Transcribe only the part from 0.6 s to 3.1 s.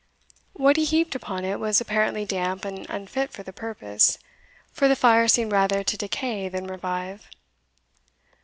he heaped upon it was apparently damp and